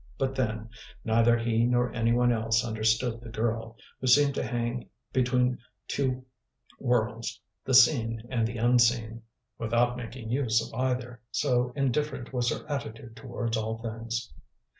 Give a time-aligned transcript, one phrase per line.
[0.17, 0.71] But, then,
[1.05, 6.25] neither he nor anyone else understood the girl, who seemed to hang between two
[6.79, 9.21] worlds, the Seen and the Unseen,
[9.59, 14.31] without making use of either, so indifferent was her attitude towards all things.